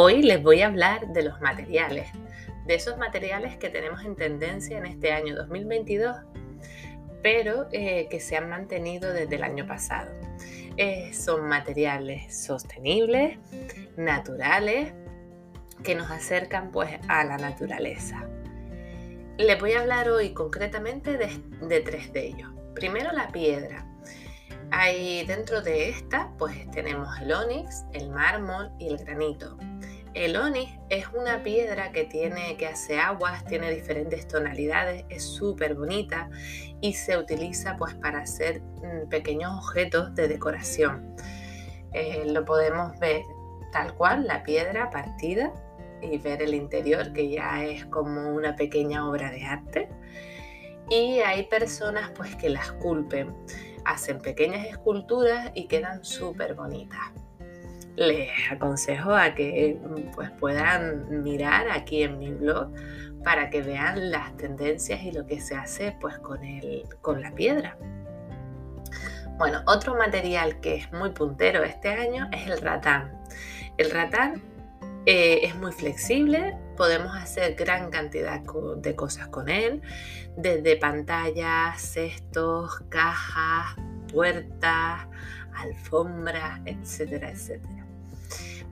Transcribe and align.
Hoy 0.00 0.22
les 0.22 0.40
voy 0.40 0.62
a 0.62 0.68
hablar 0.68 1.08
de 1.08 1.24
los 1.24 1.40
materiales, 1.40 2.06
de 2.66 2.76
esos 2.76 2.96
materiales 2.98 3.56
que 3.56 3.68
tenemos 3.68 4.04
en 4.04 4.14
tendencia 4.14 4.78
en 4.78 4.86
este 4.86 5.10
año 5.10 5.34
2022, 5.34 6.16
pero 7.20 7.66
eh, 7.72 8.06
que 8.08 8.20
se 8.20 8.36
han 8.36 8.48
mantenido 8.48 9.12
desde 9.12 9.34
el 9.34 9.42
año 9.42 9.66
pasado. 9.66 10.12
Eh, 10.76 11.12
son 11.12 11.48
materiales 11.48 12.32
sostenibles, 12.32 13.38
naturales, 13.96 14.92
que 15.82 15.96
nos 15.96 16.12
acercan 16.12 16.70
pues 16.70 16.90
a 17.08 17.24
la 17.24 17.36
naturaleza. 17.36 18.24
Les 19.36 19.58
voy 19.58 19.72
a 19.72 19.80
hablar 19.80 20.10
hoy 20.10 20.32
concretamente 20.32 21.18
de, 21.18 21.28
de 21.66 21.80
tres 21.80 22.12
de 22.12 22.24
ellos. 22.24 22.52
Primero 22.72 23.10
la 23.10 23.32
piedra. 23.32 23.84
Ahí 24.70 25.26
dentro 25.26 25.60
de 25.60 25.88
esta 25.88 26.30
pues 26.38 26.70
tenemos 26.70 27.18
el 27.18 27.32
onix, 27.32 27.84
el 27.94 28.10
mármol 28.10 28.70
y 28.78 28.86
el 28.86 28.98
granito. 28.98 29.58
El 30.18 30.36
onix 30.36 30.72
es 30.88 31.06
una 31.16 31.44
piedra 31.44 31.92
que 31.92 32.02
tiene 32.02 32.56
que 32.56 32.66
hace 32.66 32.98
aguas, 32.98 33.44
tiene 33.44 33.70
diferentes 33.70 34.26
tonalidades, 34.26 35.04
es 35.10 35.22
súper 35.22 35.76
bonita 35.76 36.28
y 36.80 36.94
se 36.94 37.16
utiliza 37.16 37.76
pues 37.76 37.94
para 37.94 38.22
hacer 38.22 38.60
mm, 38.60 39.08
pequeños 39.10 39.52
objetos 39.56 40.12
de 40.16 40.26
decoración. 40.26 41.14
Eh, 41.92 42.24
lo 42.26 42.44
podemos 42.44 42.98
ver 42.98 43.22
tal 43.70 43.94
cual, 43.94 44.26
la 44.26 44.42
piedra 44.42 44.90
partida 44.90 45.52
y 46.02 46.18
ver 46.18 46.42
el 46.42 46.52
interior 46.52 47.12
que 47.12 47.28
ya 47.28 47.64
es 47.64 47.86
como 47.86 48.30
una 48.30 48.56
pequeña 48.56 49.08
obra 49.08 49.30
de 49.30 49.44
arte. 49.44 49.88
Y 50.90 51.20
hay 51.20 51.44
personas 51.44 52.10
pues 52.16 52.34
que 52.34 52.48
la 52.48 52.62
esculpen, 52.62 53.36
hacen 53.84 54.18
pequeñas 54.18 54.66
esculturas 54.66 55.52
y 55.54 55.68
quedan 55.68 56.04
súper 56.04 56.56
bonitas 56.56 57.12
les 57.98 58.30
aconsejo 58.50 59.12
a 59.12 59.34
que 59.34 59.76
pues, 60.14 60.30
puedan 60.32 61.22
mirar 61.22 61.68
aquí 61.68 62.04
en 62.04 62.18
mi 62.18 62.32
blog 62.32 62.72
para 63.24 63.50
que 63.50 63.60
vean 63.60 64.10
las 64.12 64.36
tendencias 64.36 65.02
y 65.02 65.10
lo 65.10 65.26
que 65.26 65.40
se 65.40 65.56
hace 65.56 65.96
pues, 66.00 66.16
con, 66.18 66.44
el, 66.44 66.84
con 67.00 67.20
la 67.20 67.32
piedra. 67.32 67.76
Bueno, 69.36 69.62
otro 69.66 69.96
material 69.96 70.60
que 70.60 70.76
es 70.76 70.92
muy 70.92 71.10
puntero 71.10 71.64
este 71.64 71.88
año 71.88 72.28
es 72.32 72.48
el 72.48 72.60
ratán. 72.60 73.20
El 73.76 73.90
ratán 73.90 74.42
eh, 75.06 75.40
es 75.42 75.56
muy 75.56 75.72
flexible, 75.72 76.56
podemos 76.76 77.16
hacer 77.16 77.54
gran 77.56 77.90
cantidad 77.90 78.40
de 78.76 78.94
cosas 78.94 79.28
con 79.28 79.48
él, 79.48 79.82
desde 80.36 80.76
pantallas, 80.76 81.80
cestos, 81.80 82.80
cajas, 82.88 83.76
puertas, 84.12 85.06
alfombras, 85.52 86.60
etcétera, 86.64 87.30
etcétera. 87.30 87.87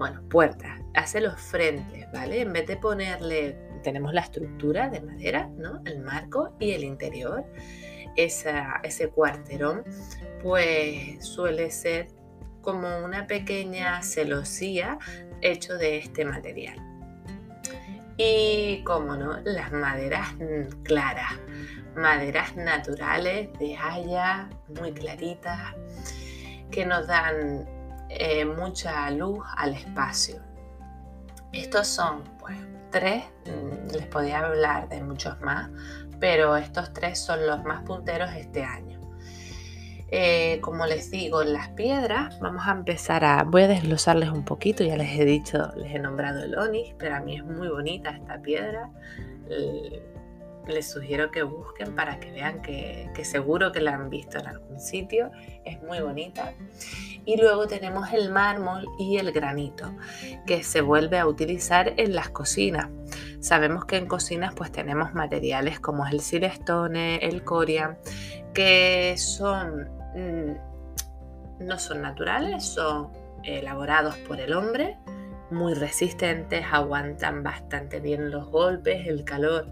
Bueno, 0.00 0.22
puertas, 0.30 0.80
hace 0.94 1.20
los 1.20 1.38
frentes, 1.38 2.10
¿vale? 2.10 2.40
En 2.40 2.54
vez 2.54 2.66
de 2.66 2.78
ponerle, 2.78 3.58
tenemos 3.82 4.14
la 4.14 4.22
estructura 4.22 4.88
de 4.88 5.02
madera, 5.02 5.50
¿no? 5.58 5.82
El 5.84 5.98
marco 5.98 6.56
y 6.58 6.70
el 6.70 6.84
interior. 6.84 7.44
ese 8.16 9.08
cuarterón, 9.10 9.84
pues 10.42 11.22
suele 11.22 11.70
ser 11.70 12.08
como 12.62 13.04
una 13.04 13.26
pequeña 13.26 14.02
celosía 14.02 14.98
hecho 15.42 15.76
de 15.76 15.98
este 15.98 16.24
material. 16.24 16.78
Y, 18.16 18.82
como 18.84 19.16
no, 19.16 19.38
las 19.44 19.70
maderas 19.70 20.28
claras, 20.82 21.34
maderas 21.94 22.56
naturales 22.56 23.50
de 23.58 23.76
haya, 23.76 24.48
muy 24.80 24.92
claritas, 24.92 25.74
que 26.70 26.86
nos 26.86 27.06
dan 27.06 27.79
eh, 28.10 28.44
mucha 28.44 29.10
luz 29.10 29.38
al 29.56 29.74
espacio. 29.74 30.42
Estos 31.52 31.86
son 31.86 32.24
pues 32.38 32.56
tres, 32.90 33.24
mm, 33.46 33.92
les 33.92 34.06
podía 34.06 34.40
hablar 34.40 34.88
de 34.88 35.02
muchos 35.02 35.40
más, 35.40 35.70
pero 36.18 36.56
estos 36.56 36.92
tres 36.92 37.18
son 37.18 37.46
los 37.46 37.62
más 37.64 37.82
punteros 37.84 38.30
este 38.34 38.64
año. 38.64 39.00
Eh, 40.12 40.58
como 40.60 40.86
les 40.86 41.10
digo, 41.12 41.44
las 41.44 41.68
piedras, 41.68 42.40
vamos 42.40 42.66
a 42.66 42.72
empezar 42.72 43.24
a, 43.24 43.44
voy 43.44 43.62
a 43.62 43.68
desglosarles 43.68 44.30
un 44.30 44.44
poquito, 44.44 44.82
ya 44.82 44.96
les 44.96 45.16
he 45.16 45.24
dicho, 45.24 45.70
les 45.76 45.94
he 45.94 46.00
nombrado 46.00 46.42
el 46.42 46.58
onix, 46.58 46.94
pero 46.98 47.14
a 47.14 47.20
mí 47.20 47.36
es 47.36 47.44
muy 47.44 47.68
bonita 47.68 48.10
esta 48.10 48.42
piedra 48.42 48.90
les 50.66 50.90
sugiero 50.90 51.30
que 51.30 51.42
busquen 51.42 51.94
para 51.94 52.20
que 52.20 52.30
vean 52.30 52.62
que, 52.62 53.10
seguro 53.24 53.72
que 53.72 53.80
la 53.80 53.94
han 53.94 54.10
visto 54.10 54.38
en 54.38 54.46
algún 54.46 54.80
sitio. 54.80 55.30
Es 55.64 55.82
muy 55.82 56.00
bonita. 56.00 56.54
Y 57.24 57.36
luego 57.36 57.66
tenemos 57.66 58.12
el 58.12 58.30
mármol 58.30 58.86
y 58.98 59.18
el 59.18 59.32
granito, 59.32 59.94
que 60.46 60.62
se 60.62 60.80
vuelve 60.80 61.18
a 61.18 61.26
utilizar 61.26 61.94
en 61.96 62.14
las 62.14 62.30
cocinas. 62.30 62.88
Sabemos 63.40 63.84
que 63.84 63.96
en 63.96 64.06
cocinas 64.06 64.54
pues 64.54 64.72
tenemos 64.72 65.14
materiales 65.14 65.80
como 65.80 66.06
el 66.06 66.20
silestone, 66.20 67.16
el 67.16 67.44
corian, 67.44 67.98
que 68.54 69.14
son 69.16 69.88
mm, 70.14 70.70
no 71.60 71.78
son 71.78 72.02
naturales, 72.02 72.64
son 72.64 73.08
elaborados 73.44 74.16
por 74.16 74.40
el 74.40 74.52
hombre, 74.54 74.96
muy 75.50 75.74
resistentes, 75.74 76.64
aguantan 76.70 77.42
bastante 77.42 78.00
bien 78.00 78.30
los 78.30 78.46
golpes, 78.48 79.06
el 79.06 79.24
calor 79.24 79.68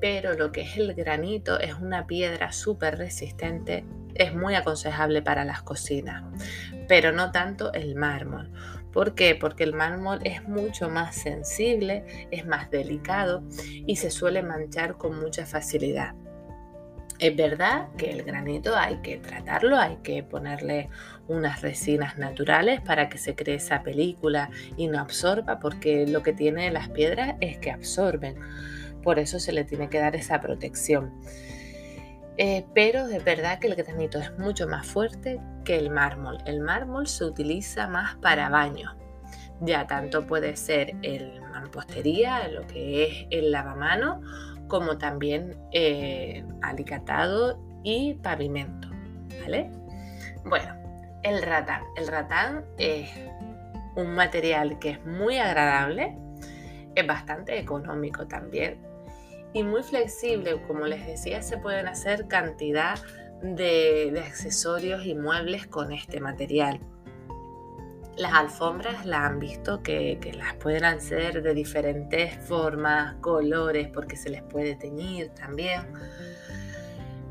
pero 0.00 0.34
lo 0.34 0.50
que 0.52 0.62
es 0.62 0.76
el 0.76 0.94
granito 0.94 1.60
es 1.60 1.74
una 1.74 2.06
piedra 2.06 2.52
súper 2.52 2.98
resistente, 2.98 3.84
es 4.14 4.34
muy 4.34 4.54
aconsejable 4.54 5.22
para 5.22 5.44
las 5.44 5.62
cocinas, 5.62 6.24
pero 6.88 7.12
no 7.12 7.30
tanto 7.30 7.72
el 7.72 7.94
mármol. 7.94 8.50
¿Por 8.92 9.14
qué? 9.14 9.36
Porque 9.36 9.62
el 9.62 9.72
mármol 9.72 10.18
es 10.24 10.48
mucho 10.48 10.88
más 10.88 11.14
sensible, 11.14 12.26
es 12.30 12.44
más 12.44 12.70
delicado 12.70 13.44
y 13.86 13.96
se 13.96 14.10
suele 14.10 14.42
manchar 14.42 14.96
con 14.96 15.20
mucha 15.20 15.46
facilidad. 15.46 16.14
Es 17.20 17.36
verdad 17.36 17.88
que 17.98 18.10
el 18.10 18.22
granito 18.22 18.74
hay 18.74 18.96
que 19.02 19.18
tratarlo, 19.18 19.76
hay 19.76 19.96
que 20.02 20.22
ponerle 20.22 20.88
unas 21.28 21.60
resinas 21.60 22.16
naturales 22.16 22.80
para 22.80 23.10
que 23.10 23.18
se 23.18 23.34
cree 23.34 23.56
esa 23.56 23.82
película 23.82 24.50
y 24.78 24.88
no 24.88 24.98
absorba, 24.98 25.60
porque 25.60 26.06
lo 26.06 26.22
que 26.22 26.32
tiene 26.32 26.70
las 26.70 26.88
piedras 26.88 27.34
es 27.40 27.58
que 27.58 27.70
absorben 27.70 28.36
por 29.02 29.18
eso 29.18 29.38
se 29.38 29.52
le 29.52 29.64
tiene 29.64 29.88
que 29.88 29.98
dar 29.98 30.16
esa 30.16 30.40
protección. 30.40 31.12
Eh, 32.42 32.64
pero 32.74 33.06
es 33.06 33.22
verdad 33.22 33.58
que 33.58 33.66
el 33.66 33.74
granito 33.74 34.18
es 34.18 34.38
mucho 34.38 34.66
más 34.66 34.86
fuerte 34.86 35.40
que 35.64 35.76
el 35.76 35.90
mármol. 35.90 36.38
El 36.46 36.60
mármol 36.60 37.06
se 37.06 37.24
utiliza 37.24 37.86
más 37.86 38.16
para 38.16 38.48
baño. 38.48 38.96
Ya 39.60 39.86
tanto 39.86 40.26
puede 40.26 40.56
ser 40.56 40.96
el 41.02 41.42
mampostería, 41.42 42.48
lo 42.48 42.66
que 42.66 43.04
es 43.04 43.26
el 43.30 43.52
lavamano, 43.52 44.22
como 44.68 44.96
también 44.96 45.54
eh, 45.72 46.42
alicatado 46.62 47.60
y 47.82 48.14
pavimento. 48.14 48.88
¿vale? 49.42 49.70
Bueno, 50.44 50.74
el 51.22 51.42
ratán. 51.42 51.82
El 51.96 52.08
ratán 52.08 52.64
es 52.78 53.10
un 53.96 54.14
material 54.14 54.78
que 54.78 54.92
es 54.92 55.04
muy 55.04 55.36
agradable, 55.36 56.16
es 56.94 57.06
bastante 57.06 57.58
económico 57.58 58.26
también 58.26 58.89
y 59.52 59.62
muy 59.62 59.82
flexible. 59.82 60.60
Como 60.66 60.86
les 60.86 61.06
decía, 61.06 61.42
se 61.42 61.58
pueden 61.58 61.88
hacer 61.88 62.28
cantidad 62.28 62.98
de, 63.42 64.22
accesorios 64.24 65.04
y 65.06 65.14
muebles 65.14 65.66
con 65.66 65.92
este 65.92 66.20
material. 66.20 66.80
Las 68.16 68.34
alfombras 68.34 69.06
las 69.06 69.20
han 69.20 69.38
visto 69.38 69.82
que, 69.82 70.18
las 70.36 70.54
pueden 70.54 70.84
hacer 70.84 71.42
de 71.42 71.54
diferentes 71.54 72.36
formas, 72.46 73.14
colores, 73.20 73.88
porque 73.88 74.16
se 74.16 74.30
les 74.30 74.42
puede 74.42 74.76
teñir 74.76 75.30
también. 75.30 75.86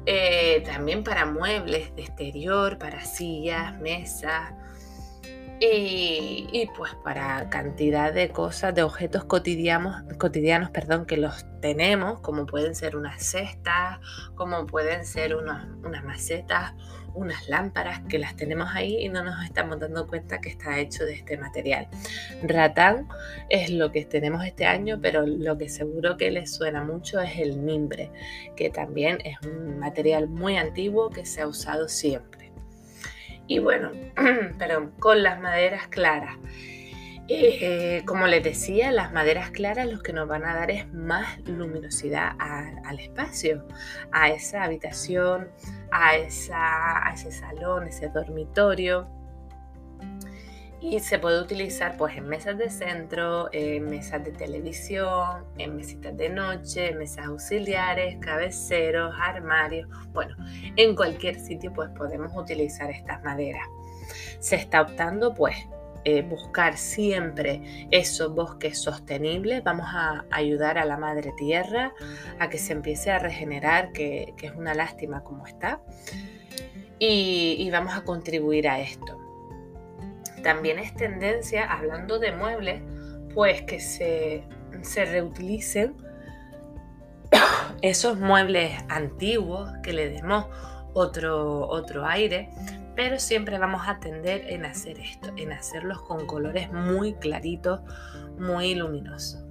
Eh, 0.06 0.64
también 0.66 1.04
para 1.04 1.26
muebles 1.26 1.94
de 1.96 2.02
exterior, 2.02 2.80
para 2.80 3.04
sillas, 3.06 3.80
mesas. 3.80 4.54
Y, 5.62 6.70
pues 6.78 6.96
para 7.04 7.50
cantidad 7.50 8.14
de 8.14 8.30
cosas, 8.30 8.74
de 8.74 8.84
objetos 8.84 9.26
cotidianos, 9.26 10.04
cotidianos 10.18 10.70
perdón, 10.70 11.06
que 11.06 11.18
los 11.18 11.46
tenemos, 11.60 12.22
como 12.22 12.46
pueden 12.46 12.76
ser 12.76 12.96
unas 12.96 13.22
cestas, 13.22 14.00
como 14.36 14.66
pueden 14.66 15.06
ser 15.06 15.36
unas 15.36 15.68
macetas, 16.06 16.74
unas 17.14 17.50
lámparas 17.50 18.02
que 18.08 18.20
las 18.20 18.36
tenemos 18.38 18.70
ahí 18.74 19.04
y 19.04 19.10
no 19.10 19.24
nos 19.24 19.44
estamos 19.44 19.80
dando 19.80 20.08
cuenta 20.08 20.40
que 20.40 20.50
está 20.50 20.80
hecho 20.80 21.04
de 21.04 21.14
este 21.14 21.38
material. 21.38 21.90
Ratán 22.44 23.10
es 23.50 23.70
lo 23.70 23.92
que 23.92 24.06
tenemos 24.06 24.46
este 24.46 24.66
año, 24.66 25.00
pero 25.02 25.26
lo 25.26 25.58
que 25.58 25.68
seguro 25.68 26.16
que 26.16 26.32
les 26.32 26.54
suena 26.54 26.84
mucho 26.84 27.20
es 27.20 27.38
el 27.38 27.58
mimbre, 27.58 28.12
que 28.56 28.70
también 28.70 29.18
es 29.26 29.38
un 29.46 29.80
material 29.80 30.30
muy 30.30 30.56
antiguo 30.56 31.10
que 31.10 31.26
se 31.26 31.42
ha 31.42 31.48
usado 31.48 31.90
siempre. 31.90 32.39
Y 33.50 33.58
bueno, 33.58 33.92
pero 34.60 34.92
con 35.00 35.24
las 35.24 35.42
maderas 35.42 35.88
claras. 35.88 36.38
Eh, 37.28 38.04
como 38.06 38.28
les 38.28 38.44
decía, 38.44 38.92
las 38.92 39.12
maderas 39.12 39.50
claras 39.52 39.88
lo 39.88 40.02
que 40.02 40.14
nos 40.14 40.28
van 40.28 40.46
a 40.46 40.54
dar 40.56 40.72
es 40.72 40.92
más 40.94 41.40
luminosidad 41.48 42.32
al 42.40 43.00
espacio, 43.00 43.68
a 44.12 44.30
esa 44.30 44.64
habitación, 44.64 45.50
a, 45.92 46.16
esa, 46.16 47.08
a 47.08 47.14
ese 47.14 47.32
salón, 47.32 47.88
ese 47.88 48.10
dormitorio 48.10 49.10
y 50.82 51.00
se 51.00 51.20
puede 51.20 51.42
utilizar 51.42 51.98
pues 51.98 52.16
en 52.16 52.28
mesas 52.28 52.58
de 52.58 52.70
centro, 52.70 53.50
en 53.52 53.86
mesas 53.86 54.24
de 54.24 54.32
televisión, 54.32 55.46
en 55.58 55.76
mesitas 55.76 56.16
de 56.16 56.30
noche, 56.30 56.94
mesas 56.94 57.26
auxiliares, 57.26 58.18
cabeceros, 58.20 59.14
armarios, 59.20 59.90
bueno, 60.14 60.36
en 60.76 60.96
cualquier 60.96 61.40
sitio 61.40 61.74
pues 61.74 61.90
podemos 61.92 62.32
utilizar 62.36 62.90
estas 62.90 63.24
maderas. 63.24 63.68
Se 64.40 64.56
está 64.56 64.82
optando 64.82 65.34
pues 65.34 65.56
eh, 66.06 66.22
buscar 66.22 66.78
siempre 66.78 67.88
esos 67.92 68.34
bosques 68.34 68.82
sostenibles, 68.82 69.64
vamos 69.64 69.88
a 69.90 70.24
ayudar 70.32 70.78
a 70.78 70.86
la 70.86 70.96
madre 70.96 71.34
tierra 71.38 71.94
a 72.40 72.50
que 72.50 72.58
se 72.58 72.72
empiece 72.72 73.12
a 73.12 73.20
regenerar, 73.20 73.92
que, 73.92 74.34
es 74.42 74.56
una 74.56 74.74
lástima 74.74 75.24
como 75.24 75.46
está, 75.46 75.82
y 77.02 77.70
vamos 77.72 77.94
a 77.94 78.04
contribuir 78.04 78.68
a 78.68 78.80
esto. 78.80 79.19
También 80.44 80.80
es 80.80 80.96
tendencia, 80.96 81.72
hablando 81.72 82.20
de 82.20 82.32
muebles, 82.32 82.82
pues 83.34 83.62
que 83.64 83.80
se, 83.80 84.44
reutilicen 85.06 85.96
esos 87.82 88.20
muebles 88.20 88.72
antiguos, 88.90 89.72
que 89.84 89.94
le 89.94 90.10
demos 90.10 90.46
otro, 90.94 91.68
otro 91.68 92.06
aire, 92.06 92.50
pero 92.96 93.20
siempre 93.20 93.58
vamos 93.58 93.88
a 93.88 94.00
tender 94.00 94.46
en 94.50 94.66
hacer 94.66 95.00
esto, 95.00 95.32
en 95.38 95.54
hacerlos 95.54 96.02
con 96.02 96.26
colores 96.26 96.72
muy 96.72 97.14
claritos, 97.14 97.82
muy 98.38 98.76
luminosos. 98.76 99.44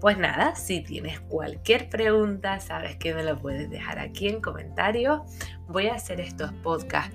Pues 0.00 0.16
nada, 0.16 0.54
si 0.54 0.80
tienes 0.80 1.20
cualquier 1.20 1.90
pregunta, 1.90 2.58
sabes 2.60 2.96
que 2.96 3.12
me 3.14 3.22
lo 3.22 3.36
puedes 3.36 3.68
dejar 3.68 3.98
aquí 3.98 4.28
en 4.28 4.40
comentarios. 4.40 5.20
Voy 5.68 5.88
a 5.88 5.94
hacer 5.94 6.20
estos 6.20 6.52
podcasts 6.62 7.14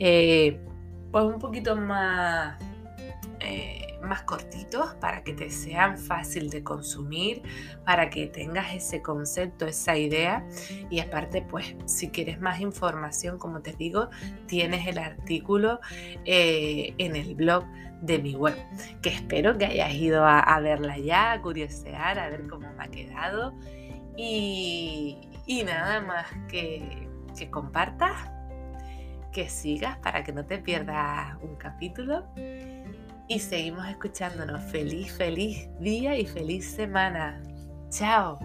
eh, 0.00 0.60
pues 1.14 1.26
un 1.26 1.38
poquito 1.38 1.76
más, 1.76 2.58
eh, 3.38 4.00
más 4.02 4.22
cortitos 4.22 4.94
para 4.94 5.22
que 5.22 5.32
te 5.32 5.48
sean 5.48 5.96
fácil 5.96 6.50
de 6.50 6.64
consumir, 6.64 7.40
para 7.84 8.10
que 8.10 8.26
tengas 8.26 8.74
ese 8.74 9.00
concepto, 9.00 9.64
esa 9.64 9.96
idea. 9.96 10.44
Y 10.90 10.98
aparte, 10.98 11.40
pues 11.40 11.76
si 11.84 12.08
quieres 12.08 12.40
más 12.40 12.58
información, 12.58 13.38
como 13.38 13.62
te 13.62 13.74
digo, 13.74 14.10
tienes 14.48 14.88
el 14.88 14.98
artículo 14.98 15.78
eh, 16.24 16.94
en 16.98 17.14
el 17.14 17.36
blog 17.36 17.64
de 18.00 18.18
mi 18.18 18.34
web, 18.34 18.56
que 19.00 19.10
espero 19.10 19.56
que 19.56 19.66
hayas 19.66 19.94
ido 19.94 20.26
a, 20.26 20.58
verla 20.58 20.98
ya, 20.98 21.30
a 21.30 21.40
curiosear, 21.40 22.18
a 22.18 22.28
ver 22.28 22.48
cómo 22.48 22.72
me 22.72 22.86
ha 22.86 22.88
quedado. 22.88 23.54
Y, 24.16 25.16
nada 25.64 26.00
más 26.00 26.26
que, 26.48 27.06
que 27.38 27.48
compartas 27.52 28.33
que 29.34 29.50
sigas 29.50 29.98
para 29.98 30.24
que 30.24 30.32
no 30.32 30.46
te 30.46 30.58
pierdas 30.58 31.36
un 31.42 31.56
capítulo. 31.56 32.24
Y 33.28 33.40
seguimos 33.40 33.86
escuchándonos. 33.88 34.62
Feliz, 34.62 35.12
feliz 35.12 35.68
día 35.80 36.16
y 36.16 36.24
feliz 36.24 36.70
semana. 36.70 37.42
Chao. 37.90 38.38